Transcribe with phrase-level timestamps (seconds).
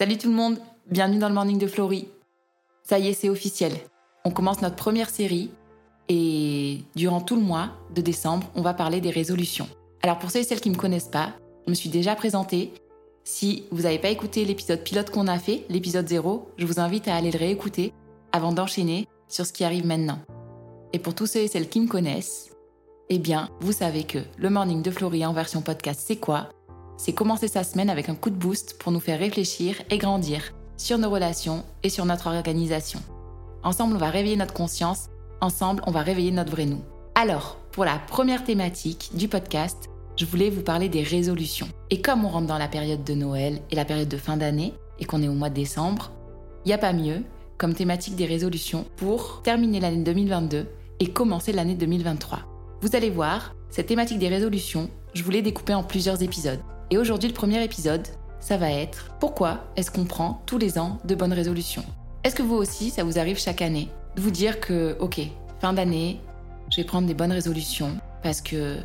[0.00, 0.56] Salut tout le monde,
[0.90, 2.08] bienvenue dans le Morning de Florie.
[2.82, 3.70] Ça y est, c'est officiel.
[4.24, 5.50] On commence notre première série
[6.08, 9.68] et durant tout le mois de décembre, on va parler des résolutions.
[10.02, 11.34] Alors pour ceux et celles qui ne me connaissent pas,
[11.66, 12.72] je me suis déjà présentée.
[13.24, 17.06] Si vous n'avez pas écouté l'épisode pilote qu'on a fait, l'épisode 0, je vous invite
[17.06, 17.92] à aller le réécouter
[18.32, 20.20] avant d'enchaîner sur ce qui arrive maintenant.
[20.94, 22.56] Et pour tous ceux et celles qui me connaissent,
[23.10, 26.48] eh bien, vous savez que le Morning de Florie en version podcast, c'est quoi?
[27.00, 30.52] C'est commencer sa semaine avec un coup de boost pour nous faire réfléchir et grandir
[30.76, 33.00] sur nos relations et sur notre organisation.
[33.62, 35.08] Ensemble, on va réveiller notre conscience,
[35.40, 36.82] ensemble, on va réveiller notre vrai nous.
[37.14, 41.68] Alors, pour la première thématique du podcast, je voulais vous parler des résolutions.
[41.88, 44.74] Et comme on rentre dans la période de Noël et la période de fin d'année,
[44.98, 46.10] et qu'on est au mois de décembre,
[46.66, 47.22] il n'y a pas mieux
[47.56, 50.66] comme thématique des résolutions pour terminer l'année 2022
[51.00, 52.40] et commencer l'année 2023.
[52.82, 56.60] Vous allez voir, cette thématique des résolutions, je voulais découper en plusieurs épisodes.
[56.92, 58.06] Et aujourd'hui, le premier épisode,
[58.40, 61.84] ça va être pourquoi est-ce qu'on prend tous les ans de bonnes résolutions?
[62.24, 65.20] Est-ce que vous aussi, ça vous arrive chaque année de vous dire que, ok,
[65.60, 66.20] fin d'année,
[66.68, 68.78] je vais prendre des bonnes résolutions parce que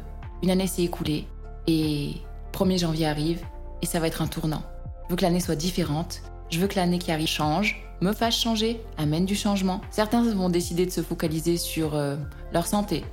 [0.44, 1.28] une année s'est écoulée
[1.66, 2.14] et
[2.54, 3.42] 1er janvier arrive
[3.82, 4.62] et ça va être un tournant.
[5.06, 6.22] Je veux que l'année soit différente,
[6.52, 9.82] je veux que l'année qui arrive change, me fasse changer, amène du changement.
[9.90, 12.18] Certains vont décider de se focaliser sur euh,
[12.54, 13.04] leur santé,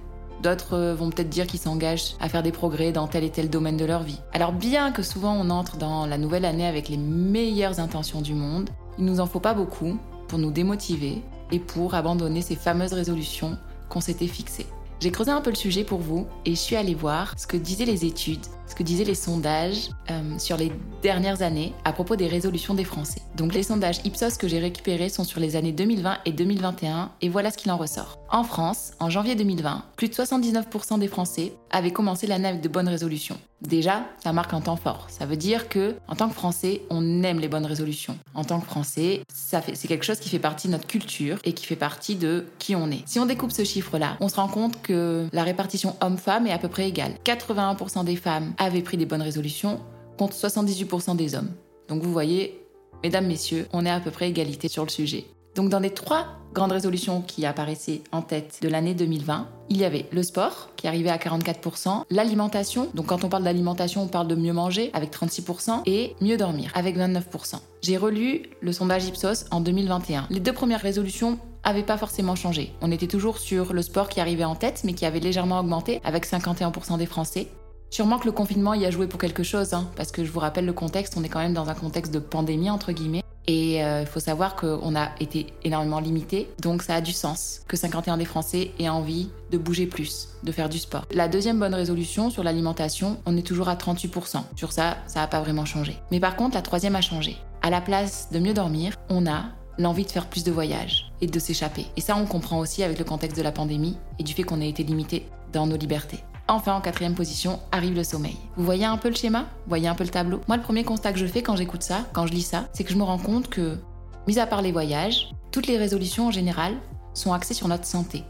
[0.42, 3.48] D'autres euh, vont peut-être dire qu'ils s'engagent à faire des progrès dans tel et tel
[3.48, 4.18] domaine de leur vie.
[4.32, 8.34] Alors bien que souvent on entre dans la nouvelle année avec les meilleures intentions du
[8.34, 12.92] monde, il nous en faut pas beaucoup pour nous démotiver et pour abandonner ces fameuses
[12.92, 13.56] résolutions
[13.88, 14.66] qu'on s'était fixées.
[14.98, 17.56] J'ai creusé un peu le sujet pour vous et je suis allée voir ce que
[17.56, 22.16] disaient les études, ce que disaient les sondages euh, sur les dernières années à propos
[22.16, 23.20] des résolutions des Français.
[23.36, 27.28] Donc les sondages Ipsos que j'ai récupérés sont sur les années 2020 et 2021 et
[27.28, 28.18] voilà ce qu'il en ressort.
[28.30, 32.68] En France, en janvier 2020, plus de 79% des Français avaient commencé l'année avec de
[32.68, 33.38] bonnes résolutions.
[33.62, 35.06] Déjà, ça marque un temps fort.
[35.08, 38.18] Ça veut dire que, en tant que Français, on aime les bonnes résolutions.
[38.34, 41.64] En tant que Français, c'est quelque chose qui fait partie de notre culture et qui
[41.64, 43.02] fait partie de qui on est.
[43.06, 46.58] Si on découpe ce chiffre-là, on se rend compte que la répartition homme-femme est à
[46.58, 47.12] peu près égale.
[47.24, 49.80] 81% des femmes avaient pris des bonnes résolutions
[50.18, 51.50] contre 78% des hommes.
[51.88, 52.60] Donc vous voyez,
[53.02, 55.24] mesdames, messieurs, on est à peu près égalité sur le sujet.
[55.54, 59.84] Donc dans les trois grandes résolutions qui apparaissaient en tête de l'année 2020, il y
[59.84, 64.28] avait le sport qui arrivait à 44%, l'alimentation, donc quand on parle d'alimentation on parle
[64.28, 67.56] de mieux manger avec 36% et mieux dormir avec 29%.
[67.82, 70.26] J'ai relu le sondage Ipsos en 2021.
[70.30, 72.72] Les deux premières résolutions avaient pas forcément changé.
[72.80, 76.00] On était toujours sur le sport qui arrivait en tête mais qui avait légèrement augmenté
[76.04, 77.48] avec 51% des Français.
[77.92, 80.40] Sûrement que le confinement y a joué pour quelque chose, hein, parce que je vous
[80.40, 83.22] rappelle le contexte, on est quand même dans un contexte de pandémie, entre guillemets.
[83.46, 87.60] Et il euh, faut savoir qu'on a été énormément limité, donc ça a du sens
[87.68, 91.04] que 51 des Français aient envie de bouger plus, de faire du sport.
[91.12, 94.40] La deuxième bonne résolution sur l'alimentation, on est toujours à 38%.
[94.56, 95.94] Sur ça, ça n'a pas vraiment changé.
[96.10, 97.36] Mais par contre, la troisième a changé.
[97.60, 99.44] À la place de mieux dormir, on a
[99.76, 101.84] l'envie de faire plus de voyages et de s'échapper.
[101.98, 104.62] Et ça, on comprend aussi avec le contexte de la pandémie et du fait qu'on
[104.62, 106.20] ait été limité dans nos libertés.
[106.48, 108.36] Enfin, en quatrième position, arrive le sommeil.
[108.56, 109.40] Vous voyez un peu le schéma?
[109.40, 110.40] Vous voyez un peu le tableau?
[110.48, 112.84] Moi, le premier constat que je fais quand j'écoute ça, quand je lis ça, c'est
[112.84, 113.78] que je me rends compte que,
[114.26, 116.74] mis à part les voyages, toutes les résolutions en général
[117.14, 118.24] sont axées sur notre santé.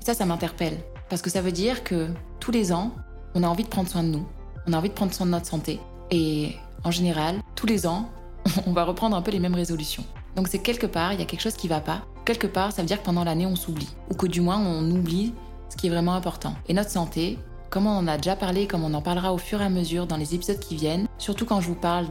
[0.00, 0.78] Et ça, ça m'interpelle.
[1.08, 2.08] Parce que ça veut dire que
[2.40, 2.92] tous les ans,
[3.34, 4.26] on a envie de prendre soin de nous,
[4.66, 5.80] on a envie de prendre soin de notre santé.
[6.10, 8.08] Et en général, tous les ans,
[8.66, 10.04] on va reprendre un peu les mêmes résolutions.
[10.36, 12.02] Donc c'est quelque part, il y a quelque chose qui va pas.
[12.24, 13.88] Quelque part, ça veut dire que pendant l'année, on s'oublie.
[14.10, 15.32] Ou que du moins, on oublie
[15.68, 16.54] ce qui est vraiment important.
[16.68, 17.38] Et notre santé,
[17.76, 20.06] comme on en a déjà parlé, comme on en parlera au fur et à mesure
[20.06, 22.06] dans les épisodes qui viennent, surtout quand je vous parle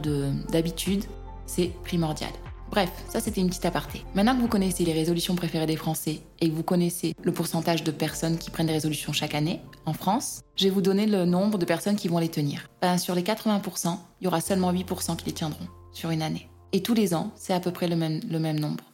[0.48, 1.02] d'habitude,
[1.44, 2.30] c'est primordial.
[2.70, 4.04] Bref, ça c'était une petite aparté.
[4.14, 7.82] Maintenant que vous connaissez les résolutions préférées des Français et que vous connaissez le pourcentage
[7.82, 11.24] de personnes qui prennent des résolutions chaque année en France, je vais vous donner le
[11.24, 12.68] nombre de personnes qui vont les tenir.
[12.80, 16.48] Ben, sur les 80%, il y aura seulement 8% qui les tiendront sur une année.
[16.70, 18.84] Et tous les ans, c'est à peu près le même, le même nombre.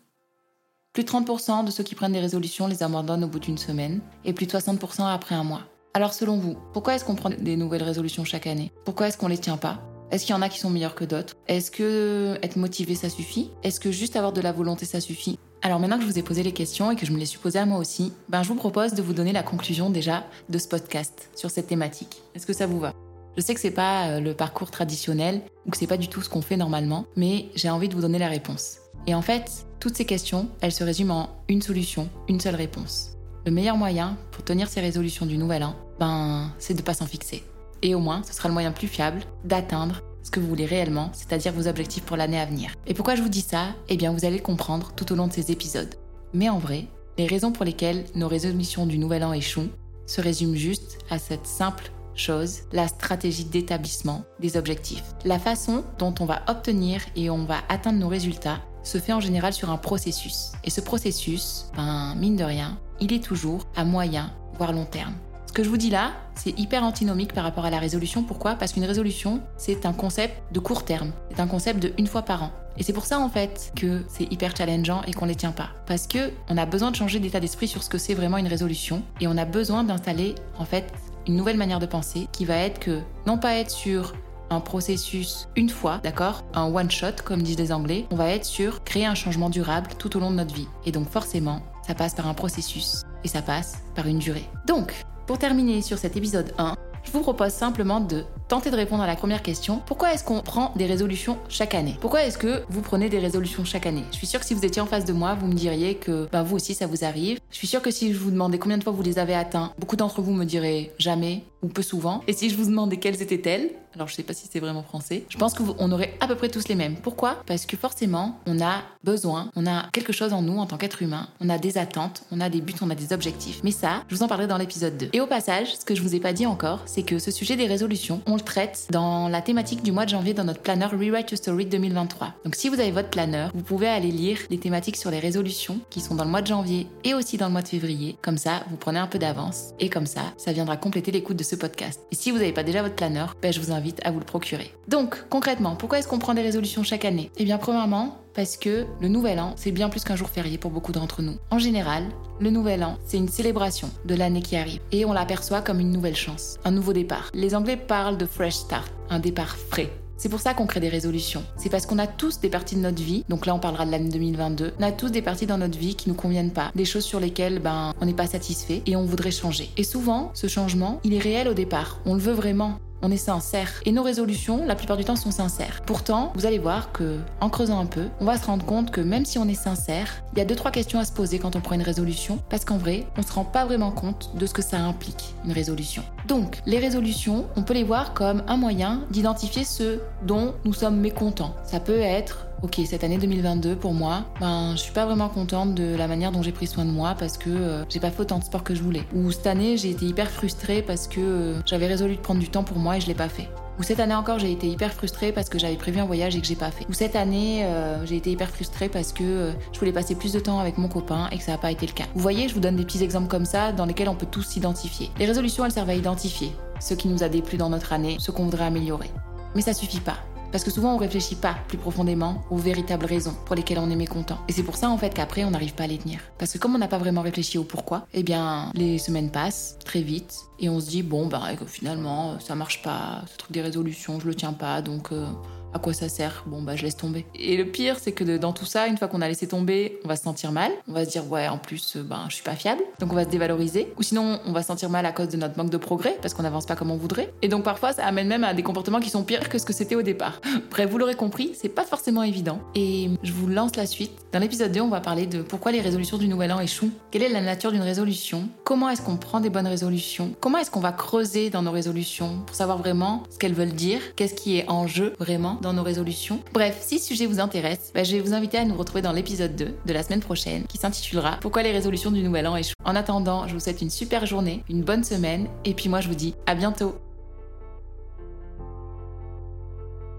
[0.95, 4.01] Plus de 30% de ceux qui prennent des résolutions les abandonnent au bout d'une semaine
[4.25, 5.65] et plus de 60% après un mois.
[5.95, 8.73] Alors selon vous, pourquoi est-ce qu'on prend des nouvelles résolutions chaque année?
[8.87, 9.83] Pourquoi est-ce qu'on les tient pas?
[10.11, 11.37] Est-ce qu'il y en a qui sont meilleurs que d'autres?
[11.49, 13.51] Est-ce que être motivé ça suffit?
[13.63, 15.39] Est-ce que juste avoir de la volonté ça suffit?
[15.61, 17.39] Alors maintenant que je vous ai posé les questions et que je me les suis
[17.39, 20.59] posées à moi aussi, ben je vous propose de vous donner la conclusion déjà de
[20.59, 22.23] ce podcast sur cette thématique.
[22.35, 22.95] Est-ce que ça vous va?
[23.37, 26.23] Je sais que c'est pas euh, le parcours traditionnel ou que c'est pas du tout
[26.23, 28.79] ce qu'on fait normalement, mais j'ai envie de vous donner la réponse.
[29.07, 33.11] Et en fait, toutes ces questions, elles se résument en une solution, une seule réponse.
[33.45, 36.95] Le meilleur moyen pour tenir ces résolutions du nouvel an, ben, c'est de ne pas
[36.95, 37.43] s'en fixer.
[37.83, 41.11] Et au moins, ce sera le moyen plus fiable d'atteindre ce que vous voulez réellement,
[41.13, 42.71] c'est-à-dire vos objectifs pour l'année à venir.
[42.87, 43.71] Et pourquoi je vous dis ça?
[43.89, 45.93] Eh bien, vous allez le comprendre tout au long de ces épisodes.
[46.33, 46.87] Mais en vrai,
[47.19, 49.71] les raisons pour lesquelles nos résolutions du nouvel an échouent
[50.07, 55.03] se résument juste à cette simple chose, la stratégie d'établissement des objectifs.
[55.25, 59.21] La façon dont on va obtenir et on va atteindre nos résultats se fait en
[59.21, 60.53] général sur un processus.
[60.65, 65.15] Et ce processus, ben, mine de rien, il est toujours à moyen, voire long terme.
[65.47, 68.23] Ce que je vous dis là, c'est hyper antinomique par rapport à la résolution.
[68.23, 68.55] Pourquoi?
[68.55, 71.11] Parce qu'une résolution, c'est un concept de court terme.
[71.31, 72.53] C'est un concept de une fois par an.
[72.79, 75.71] Et c'est pour ça en fait que c'est hyper challengeant et qu'on les tient pas.
[75.85, 78.47] Parce que on a besoin de changer d'état d'esprit sur ce que c'est vraiment une
[78.47, 80.91] résolution et on a besoin d'installer en fait
[81.27, 84.15] une nouvelle manière de penser qui va être que non pas être sur
[84.49, 86.45] un processus une fois, d'accord?
[86.55, 89.91] Un one shot comme disent les Anglais, on va être sur créer un changement durable
[89.99, 90.69] tout au long de notre vie.
[90.87, 94.49] Et donc forcément, ça passe par un processus et ça passe par une durée.
[94.67, 94.95] Donc,
[95.27, 96.75] pour terminer sur cet épisode 1,
[97.05, 99.81] je vous propose simplement de tenter de répondre à la première question.
[99.87, 101.97] Pourquoi est-ce qu'on prend des résolutions chaque année?
[102.03, 104.05] Pourquoi est-ce que vous prenez des résolutions chaque année?
[104.11, 106.29] Je suis sûre que si vous étiez en face de moi, vous me diriez que
[106.31, 107.39] bah, vous aussi ça vous arrive.
[107.51, 109.73] Je suis sûre que si je vous demandais combien de fois vous les avez atteints,
[109.79, 112.23] beaucoup d'entre vous me diraient jamais ou peu souvent.
[112.27, 115.25] Et si je vous demandais quelles étaient-elles, alors je sais pas si c'est vraiment français,
[115.29, 116.97] je pense qu'on aurait à peu près tous les mêmes.
[116.97, 117.43] Pourquoi?
[117.47, 121.03] Parce que forcément, on a besoin, on a quelque chose en nous en tant qu'être
[121.03, 123.61] humain, on a des attentes, on a des buts, on a des objectifs.
[123.65, 125.11] Mais ça, je vous en parlerai dans l'épisode 2.
[125.13, 127.57] Et au passage, ce que je vous ai pas dit encore, c'est que ce sujet
[127.57, 130.91] des résolutions, on le traite dans la thématique du mois de janvier dans notre planeur
[130.91, 132.35] Rewrite Your Story 2023.
[132.45, 135.79] Donc si vous avez votre planeur, vous pouvez aller lire les thématiques sur les résolutions
[135.91, 138.17] qui sont dans le mois de janvier et aussi dans le mois de février.
[138.23, 141.45] Comme ça, vous prenez un peu d'avance et comme ça, ça viendra compléter l'écoute de
[141.45, 142.01] ce podcast.
[142.11, 144.25] Et si vous n'avez pas déjà votre planeur, ben, je vous invite à vous le
[144.25, 144.75] procurer.
[144.89, 147.31] Donc, concrètement, pourquoi est-ce qu'on prend des résolutions chaque année?
[147.37, 150.71] Eh bien, premièrement, parce que le nouvel an, c'est bien plus qu'un jour férié pour
[150.71, 151.37] beaucoup d'entre nous.
[151.51, 152.05] En général,
[152.41, 155.91] le nouvel an, c'est une célébration de l'année qui arrive et on l'aperçoit comme une
[155.91, 157.31] nouvelle chance, un nouveau départ.
[157.35, 159.91] Les Anglais parlent de fresh start, un départ frais.
[160.17, 161.43] C'est pour ça qu'on crée des résolutions.
[161.57, 163.91] C'est parce qu'on a tous des parties de notre vie, donc là on parlera de
[163.91, 166.85] l'année 2022, on a tous des parties dans notre vie qui nous conviennent pas, des
[166.85, 169.69] choses sur lesquelles ben on n'est pas satisfait et on voudrait changer.
[169.77, 171.99] Et souvent, ce changement, il est réel au départ.
[172.07, 173.69] On le veut vraiment on est sincère.
[173.85, 175.83] Et nos résolutions, la plupart du temps, sont sincères.
[175.85, 179.01] Pourtant, vous allez voir que, en creusant un peu, on va se rendre compte que
[179.01, 181.57] même si on est sincère, il y a deux trois questions à se poser quand
[181.57, 184.55] on prend une résolution, parce qu'en vrai, on se rend pas vraiment compte de ce
[184.55, 186.03] que ça implique une résolution.
[186.29, 191.01] Donc, les résolutions, on peut les voir comme un moyen d'identifier ce dont nous sommes
[191.01, 191.55] mécontents.
[191.65, 195.75] Ça peut être ok, cette année 2022 pour moi, ben je suis pas vraiment contente
[195.75, 198.23] de la manière dont j'ai pris soin de moi parce que euh, j'ai pas fait
[198.23, 199.03] autant de sport que je voulais.
[199.15, 202.49] Ou cette année j'ai été hyper frustrée parce que euh, j'avais résolu de prendre du
[202.49, 203.49] temps pour moi et je l'ai pas fait.
[203.79, 206.41] Ou cette année encore, j'ai été hyper frustrée parce que j'avais prévu un voyage et
[206.41, 206.87] que j'ai pas fait.
[206.89, 210.41] Ou cette année, euh, j'ai été hyper frustrée parce que je voulais passer plus de
[210.41, 212.05] temps avec mon copain et que ça n'a pas été le cas.
[212.15, 214.43] Vous voyez, je vous donne des petits exemples comme ça dans lesquels on peut tous
[214.43, 215.11] s'identifier.
[215.19, 218.31] Les résolutions, elles servent à identifier ce qui nous a déplu dans notre année, ce
[218.31, 219.11] qu'on voudrait améliorer.
[219.55, 220.19] Mais ça suffit pas.
[220.53, 223.97] Parce que souvent on réfléchit pas plus profondément aux véritables raisons pour lesquelles on est
[223.97, 224.39] mécontent.
[224.49, 226.21] Et c'est pour ça en fait qu'après on n'arrive pas à les tenir.
[226.39, 229.79] Parce que comme on n'a pas vraiment réfléchi au pourquoi, eh bien les semaines passent
[229.85, 233.63] très vite et on se dit bon bah finalement ça marche pas, ce truc des
[233.63, 235.27] résolutions je le tiens pas donc euh,
[235.75, 236.45] à quoi ça sert?
[236.47, 237.27] Bon, bah, je laisse tomber.
[237.35, 240.09] Et le pire, c'est que dans tout ça, une fois qu'on a laissé tomber, on
[240.09, 240.73] va se sentir mal.
[240.89, 242.83] On va se dire, ouais, en plus, euh, ben, je suis pas fiable.
[243.01, 243.93] Donc, on va se dévaloriser.
[243.99, 246.35] Ou sinon, on va se sentir mal à cause de notre manque de progrès, parce
[246.35, 247.33] qu'on n'avance pas comme on voudrait.
[247.43, 249.73] Et donc, parfois, ça amène même à des comportements qui sont pires que ce que
[249.73, 250.41] c'était au départ.
[250.71, 252.61] Bref, vous l'aurez compris, c'est pas forcément évident.
[252.75, 254.13] Et je vous lance la suite.
[254.33, 256.91] Dans l'épisode 2, on va parler de pourquoi les résolutions du Nouvel An échouent.
[257.11, 258.49] Quelle est la nature d'une résolution?
[258.65, 260.35] Comment est-ce qu'on prend des bonnes résolutions?
[260.41, 264.01] Comment est-ce qu'on va creuser dans nos résolutions pour savoir vraiment ce qu'elles veulent dire?
[264.17, 265.59] Qu'est-ce qui est en jeu vraiment?
[265.63, 268.65] Dans nos résolutions Bref, si ce sujet vous intéresse, bah, je vais vous inviter à
[268.67, 272.23] nous retrouver dans l'épisode 2 de la semaine prochaine qui s'intitulera Pourquoi les résolutions du
[272.23, 272.75] Nouvel An échouent?
[272.85, 276.09] En attendant, je vous souhaite une super journée, une bonne semaine et puis moi je
[276.09, 276.97] vous dis à bientôt.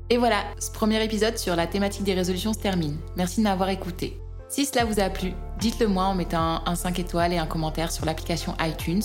[0.10, 2.98] Et voilà, ce premier épisode sur la thématique des résolutions se termine.
[3.16, 4.20] Merci de m'avoir écouté.
[4.50, 7.92] Si cela vous a plu, dites-le moi en mettant un 5 étoiles et un commentaire
[7.92, 9.02] sur l'application iTunes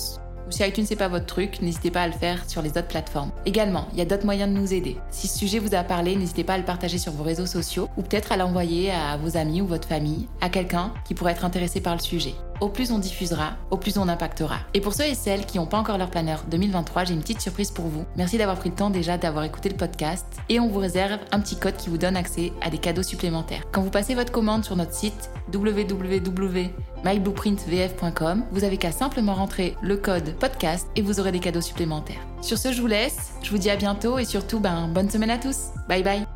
[0.49, 2.87] ou si iTunes c'est pas votre truc, n'hésitez pas à le faire sur les autres
[2.87, 3.31] plateformes.
[3.45, 4.97] Également, il y a d'autres moyens de nous aider.
[5.11, 7.87] Si ce sujet vous a parlé, n'hésitez pas à le partager sur vos réseaux sociaux
[7.97, 11.45] ou peut-être à l'envoyer à vos amis ou votre famille, à quelqu'un qui pourrait être
[11.45, 12.33] intéressé par le sujet.
[12.61, 14.57] Au plus on diffusera, au plus on impactera.
[14.73, 17.39] Et pour ceux et celles qui n'ont pas encore leur planeur 2023, j'ai une petite
[17.41, 18.03] surprise pour vous.
[18.17, 21.39] Merci d'avoir pris le temps déjà d'avoir écouté le podcast et on vous réserve un
[21.39, 23.63] petit code qui vous donne accès à des cadeaux supplémentaires.
[23.71, 29.97] Quand vous passez votre commande sur notre site www.myblueprintvf.com, vous avez qu'à simplement rentrer le
[29.97, 32.19] code podcast et vous aurez des cadeaux supplémentaires.
[32.41, 35.31] Sur ce, je vous laisse, je vous dis à bientôt et surtout, ben, bonne semaine
[35.31, 35.69] à tous.
[35.87, 36.28] Bye bye